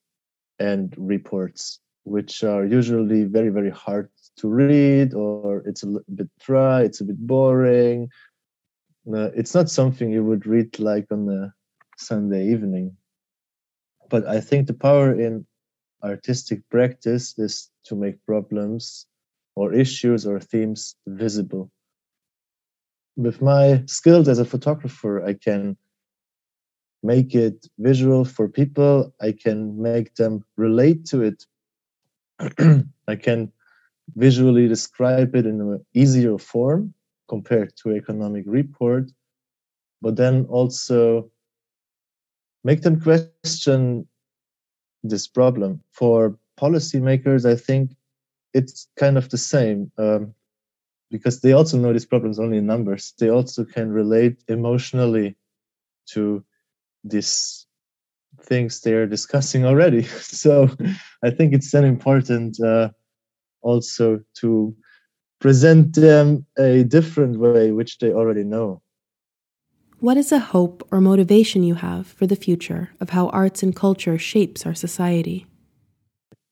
and 0.58 0.94
reports, 0.96 1.80
which 2.04 2.44
are 2.44 2.64
usually 2.64 3.24
very, 3.24 3.50
very 3.50 3.70
hard 3.70 4.08
to 4.36 4.48
read, 4.48 5.14
or 5.14 5.62
it's 5.66 5.82
a 5.82 5.98
bit 6.14 6.30
dry, 6.40 6.82
it's 6.82 7.00
a 7.00 7.04
bit 7.04 7.18
boring. 7.18 8.08
Uh, 9.06 9.30
it's 9.34 9.54
not 9.54 9.68
something 9.68 10.10
you 10.10 10.24
would 10.24 10.46
read 10.46 10.78
like 10.78 11.06
on 11.10 11.28
a 11.28 11.52
Sunday 11.98 12.48
evening. 12.48 12.96
But 14.08 14.26
I 14.26 14.40
think 14.40 14.66
the 14.66 14.74
power 14.74 15.12
in 15.12 15.46
artistic 16.02 16.68
practice 16.70 17.38
is 17.38 17.70
to 17.84 17.96
make 17.96 18.24
problems 18.26 19.06
or 19.54 19.72
issues 19.72 20.26
or 20.26 20.40
themes 20.40 20.96
visible. 21.06 21.70
With 23.16 23.42
my 23.42 23.82
skills 23.86 24.28
as 24.28 24.38
a 24.38 24.44
photographer, 24.44 25.24
I 25.24 25.34
can 25.34 25.76
make 27.02 27.34
it 27.34 27.66
visual 27.78 28.24
for 28.24 28.48
people. 28.48 29.12
I 29.20 29.32
can 29.32 29.80
make 29.80 30.14
them 30.14 30.44
relate 30.56 31.04
to 31.06 31.22
it. 31.22 31.46
I 33.08 33.16
can 33.16 33.52
visually 34.16 34.68
describe 34.68 35.34
it 35.34 35.46
in 35.46 35.60
an 35.60 35.84
easier 35.94 36.38
form 36.38 36.94
compared 37.28 37.76
to 37.76 37.94
economic 37.94 38.44
report, 38.46 39.10
but 40.00 40.16
then 40.16 40.46
also 40.46 41.30
make 42.64 42.82
them 42.82 43.00
question 43.00 44.06
this 45.02 45.26
problem. 45.26 45.80
For 45.92 46.38
policymakers, 46.58 47.44
I 47.44 47.56
think 47.56 47.90
it's 48.54 48.88
kind 48.96 49.16
of 49.16 49.28
the 49.30 49.38
same 49.38 49.90
um, 49.98 50.34
because 51.10 51.40
they 51.40 51.52
also 51.52 51.78
know 51.78 51.92
these 51.92 52.06
problems 52.06 52.38
only 52.38 52.58
in 52.58 52.66
numbers. 52.66 53.14
They 53.18 53.30
also 53.30 53.64
can 53.64 53.92
relate 53.92 54.42
emotionally 54.48 55.36
to 56.10 56.44
these 57.04 57.66
things 58.42 58.80
they're 58.80 59.06
discussing 59.06 59.64
already. 59.64 60.02
so 60.42 60.68
I 61.22 61.30
think 61.30 61.52
it's 61.52 61.70
then 61.70 61.84
important 61.84 62.60
uh, 62.60 62.90
also 63.60 64.20
to 64.40 64.74
present 65.40 65.94
them 65.94 66.46
a 66.58 66.84
different 66.84 67.38
way, 67.38 67.72
which 67.72 67.98
they 67.98 68.12
already 68.12 68.44
know. 68.44 68.80
What 70.00 70.16
is 70.16 70.32
a 70.32 70.38
hope 70.40 70.86
or 70.90 71.00
motivation 71.00 71.62
you 71.62 71.74
have 71.74 72.06
for 72.08 72.26
the 72.26 72.36
future 72.36 72.90
of 73.00 73.10
how 73.10 73.28
arts 73.28 73.62
and 73.62 73.74
culture 73.74 74.18
shapes 74.18 74.66
our 74.66 74.74
society? 74.74 75.46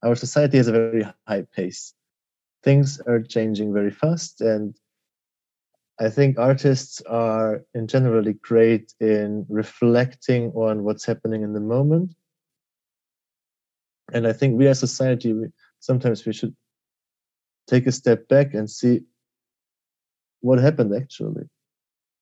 Our 0.03 0.15
society 0.15 0.57
has 0.57 0.69
a 0.69 0.73
very 0.73 1.07
high 1.27 1.47
pace. 1.55 1.95
Things 2.63 3.01
are 3.07 3.21
changing 3.21 3.73
very 3.73 3.91
fast, 3.91 4.41
and 4.41 4.75
I 5.99 6.09
think 6.09 6.39
artists 6.39 7.03
are 7.03 7.63
in 7.75 7.87
generally 7.87 8.33
great 8.33 8.95
in 9.01 9.45
reflecting 9.49 10.51
on 10.53 10.85
what's 10.85 11.05
happening 11.05 11.43
in 11.43 11.53
the 11.53 11.61
moment. 11.61 12.15
And 14.13 14.27
I 14.27 14.33
think 14.33 14.59
we 14.59 14.67
as 14.67 14.79
society, 14.81 15.33
we, 15.35 15.49
sometimes 15.79 16.25
we 16.25 16.33
should 16.33 16.57
take 17.69 17.87
a 17.87 17.93
step 17.93 18.27
back 18.29 18.55
and 18.55 18.69
see 18.69 19.03
what 20.41 20.59
happened 20.59 20.95
actually. 20.95 21.49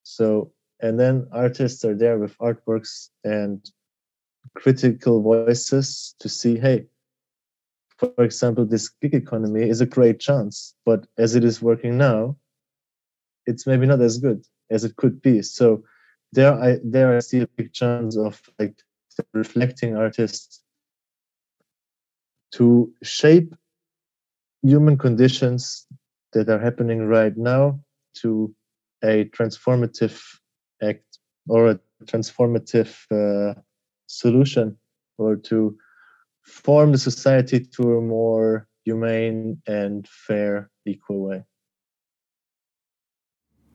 So 0.02 0.52
and 0.80 0.98
then 0.98 1.28
artists 1.32 1.84
are 1.84 1.94
there 1.94 2.18
with 2.18 2.36
artworks 2.38 3.10
and 3.24 3.64
critical 4.54 5.22
voices 5.22 6.14
to 6.18 6.28
see 6.28 6.58
hey 6.58 6.86
for 7.98 8.12
example 8.18 8.64
this 8.64 8.88
gig 8.88 9.14
economy 9.14 9.68
is 9.68 9.80
a 9.80 9.86
great 9.86 10.20
chance 10.20 10.74
but 10.86 11.06
as 11.18 11.34
it 11.34 11.44
is 11.44 11.60
working 11.60 11.98
now 11.98 12.36
it's 13.48 13.66
maybe 13.66 13.86
not 13.86 14.00
as 14.00 14.18
good 14.18 14.44
as 14.70 14.84
it 14.84 14.94
could 14.96 15.20
be. 15.22 15.42
So 15.42 15.82
there 16.32 16.52
i 16.62 16.78
there 16.84 17.16
i 17.16 17.20
see 17.20 17.40
a 17.40 17.48
big 17.56 17.72
chance 17.72 18.16
of 18.18 18.40
like 18.58 18.76
reflecting 19.32 19.96
artists 19.96 20.62
to 22.52 22.92
shape 23.02 23.54
human 24.62 24.98
conditions 24.98 25.86
that 26.34 26.50
are 26.50 26.58
happening 26.58 27.06
right 27.06 27.34
now 27.36 27.80
to 28.20 28.54
a 29.02 29.24
transformative 29.36 30.20
act 30.82 31.18
or 31.48 31.70
a 31.70 31.80
transformative 32.04 32.92
uh, 33.10 33.58
solution 34.06 34.76
or 35.16 35.36
to 35.36 35.78
form 36.48 36.92
the 36.92 36.98
society 36.98 37.60
to 37.60 37.98
a 37.98 38.00
more 38.00 38.66
humane 38.84 39.60
and 39.66 40.08
fair, 40.08 40.70
equal 40.86 41.20
way. 41.20 41.44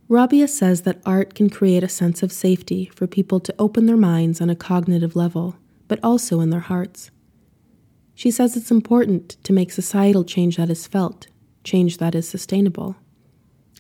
Rabia 0.09 0.47
says 0.47 0.81
that 0.81 1.01
art 1.05 1.33
can 1.33 1.49
create 1.49 1.83
a 1.83 1.89
sense 1.89 2.21
of 2.23 2.31
safety 2.31 2.91
for 2.93 3.07
people 3.07 3.39
to 3.39 3.55
open 3.57 3.85
their 3.85 3.97
minds 3.97 4.41
on 4.41 4.49
a 4.49 4.55
cognitive 4.55 5.15
level, 5.15 5.55
but 5.87 5.99
also 6.03 6.39
in 6.39 6.49
their 6.49 6.59
hearts. 6.59 7.09
She 8.15 8.29
says 8.29 8.55
it's 8.55 8.71
important 8.71 9.37
to 9.43 9.53
make 9.53 9.71
societal 9.71 10.23
change 10.23 10.57
that 10.57 10.69
is 10.69 10.87
felt, 10.87 11.27
change 11.63 11.97
that 11.97 12.15
is 12.15 12.27
sustainable. 12.27 12.95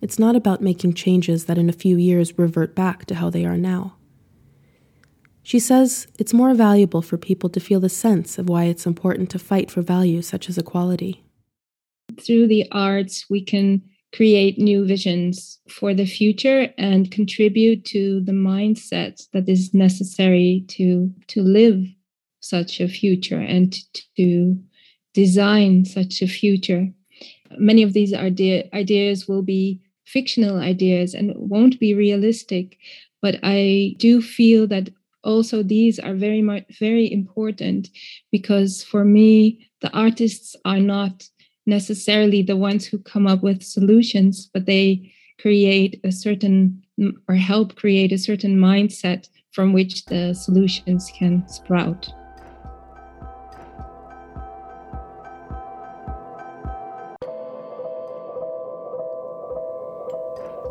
It's 0.01 0.17
not 0.17 0.35
about 0.35 0.61
making 0.61 0.93
changes 0.93 1.45
that 1.45 1.57
in 1.57 1.69
a 1.69 1.73
few 1.73 1.97
years 1.97 2.37
revert 2.37 2.75
back 2.75 3.05
to 3.05 3.15
how 3.15 3.29
they 3.29 3.45
are 3.45 3.57
now. 3.57 3.95
She 5.43 5.59
says 5.59 6.07
it's 6.17 6.33
more 6.33 6.53
valuable 6.53 7.01
for 7.01 7.17
people 7.17 7.49
to 7.49 7.59
feel 7.59 7.81
the 7.81 7.89
sense 7.89 8.39
of 8.39 8.47
why 8.47 8.63
it's 8.65 8.85
important 8.85 9.29
to 9.31 9.39
fight 9.39 9.69
for 9.69 9.81
values 9.81 10.27
such 10.27 10.49
as 10.49 10.57
equality. 10.57 11.21
Through 12.19 12.47
the 12.47 12.65
arts, 12.71 13.29
we 13.29 13.43
can 13.43 13.81
create 14.13 14.57
new 14.57 14.85
visions 14.85 15.59
for 15.67 15.93
the 15.93 16.05
future 16.05 16.69
and 16.77 17.11
contribute 17.11 17.83
to 17.83 18.21
the 18.21 18.31
mindset 18.31 19.27
that 19.33 19.49
is 19.49 19.73
necessary 19.73 20.63
to, 20.69 21.11
to 21.27 21.41
live 21.41 21.83
such 22.39 22.79
a 22.79 22.87
future 22.87 23.39
and 23.39 23.75
to 24.15 24.57
design 25.13 25.83
such 25.83 26.21
a 26.21 26.27
future. 26.27 26.87
Many 27.57 27.83
of 27.83 27.93
these 27.93 28.13
idea, 28.13 28.65
ideas 28.73 29.27
will 29.27 29.41
be 29.41 29.81
fictional 30.05 30.57
ideas 30.57 31.13
and 31.13 31.33
won't 31.35 31.79
be 31.79 31.93
realistic. 31.93 32.77
But 33.21 33.39
I 33.41 33.95
do 33.97 34.21
feel 34.21 34.67
that 34.67 34.89
also 35.23 35.63
these 35.63 35.99
are 35.99 36.13
very 36.13 36.41
much 36.41 36.63
very 36.79 37.11
important 37.11 37.89
because 38.31 38.83
for 38.83 39.03
me 39.03 39.69
the 39.81 39.91
artists 39.91 40.55
are 40.65 40.79
not 40.79 41.27
necessarily 41.65 42.41
the 42.41 42.57
ones 42.57 42.85
who 42.85 42.97
come 42.99 43.27
up 43.27 43.41
with 43.41 43.63
solutions 43.63 44.49
but 44.53 44.65
they 44.65 45.11
create 45.39 45.99
a 46.03 46.11
certain 46.11 46.81
or 47.27 47.35
help 47.35 47.75
create 47.75 48.11
a 48.11 48.17
certain 48.17 48.57
mindset 48.57 49.29
from 49.51 49.73
which 49.73 50.05
the 50.05 50.33
solutions 50.33 51.11
can 51.17 51.47
sprout 51.47 52.11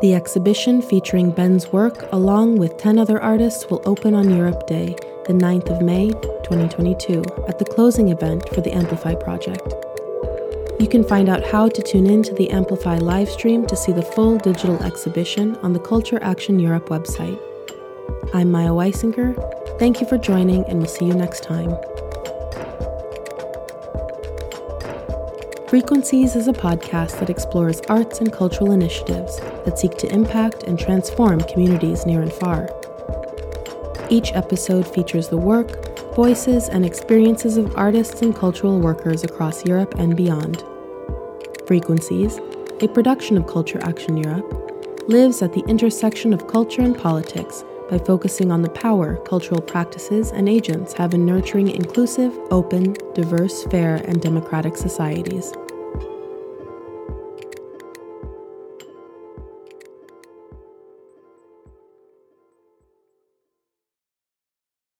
The 0.03 0.15
exhibition 0.15 0.81
featuring 0.81 1.31
Ben's 1.31 1.71
work, 1.71 2.11
along 2.11 2.57
with 2.57 2.75
10 2.75 2.99
other 2.99 3.21
artists, 3.23 3.69
will 3.69 3.81
open 3.85 4.13
on 4.13 4.35
Europe 4.35 4.67
Day, 4.67 4.97
the 5.27 5.31
9th 5.31 5.69
of 5.69 5.81
May, 5.81 6.09
2022, 6.43 7.23
at 7.47 7.57
the 7.57 7.63
closing 7.63 8.09
event 8.09 8.49
for 8.49 8.59
the 8.59 8.73
Amplify 8.73 9.15
project. 9.15 9.63
You 10.77 10.89
can 10.89 11.05
find 11.05 11.29
out 11.29 11.45
how 11.45 11.69
to 11.69 11.81
tune 11.81 12.07
in 12.07 12.21
to 12.23 12.33
the 12.33 12.49
Amplify 12.49 12.99
livestream 12.99 13.65
to 13.65 13.77
see 13.77 13.93
the 13.93 14.01
full 14.01 14.37
digital 14.37 14.83
exhibition 14.83 15.55
on 15.63 15.71
the 15.71 15.79
Culture 15.79 16.21
Action 16.21 16.59
Europe 16.59 16.89
website. 16.89 17.39
I'm 18.33 18.51
Maya 18.51 18.71
Weisinger. 18.71 19.79
Thank 19.79 20.01
you 20.01 20.07
for 20.07 20.17
joining, 20.17 20.65
and 20.65 20.79
we'll 20.79 20.89
see 20.89 21.05
you 21.05 21.13
next 21.13 21.43
time. 21.43 21.77
Frequencies 25.73 26.35
is 26.35 26.47
a 26.47 26.53
podcast 26.53 27.19
that 27.19 27.31
explores 27.31 27.81
arts 27.89 28.19
and 28.19 28.31
cultural 28.31 28.73
initiatives 28.73 29.39
that 29.65 29.79
seek 29.79 29.97
to 29.97 30.13
impact 30.13 30.61
and 30.61 30.77
transform 30.77 31.39
communities 31.39 32.05
near 32.05 32.21
and 32.21 32.31
far. 32.31 32.69
Each 34.07 34.31
episode 34.33 34.87
features 34.87 35.29
the 35.29 35.37
work, 35.37 36.13
voices, 36.13 36.69
and 36.69 36.85
experiences 36.85 37.57
of 37.57 37.75
artists 37.75 38.21
and 38.21 38.35
cultural 38.35 38.79
workers 38.79 39.23
across 39.23 39.65
Europe 39.65 39.95
and 39.97 40.15
beyond. 40.15 40.63
Frequencies, 41.65 42.37
a 42.81 42.87
production 42.87 43.35
of 43.35 43.47
Culture 43.47 43.79
Action 43.81 44.15
Europe, 44.15 45.07
lives 45.07 45.41
at 45.41 45.53
the 45.53 45.65
intersection 45.67 46.33
of 46.33 46.45
culture 46.45 46.83
and 46.83 46.95
politics 46.95 47.63
by 47.89 47.97
focusing 47.97 48.51
on 48.51 48.61
the 48.61 48.69
power 48.69 49.17
cultural 49.25 49.59
practices 49.59 50.31
and 50.33 50.47
agents 50.47 50.93
have 50.93 51.15
in 51.15 51.25
nurturing 51.25 51.69
inclusive, 51.69 52.31
open, 52.51 52.95
diverse, 53.15 53.63
fair, 53.71 53.95
and 54.07 54.21
democratic 54.21 54.77
societies. 54.77 55.51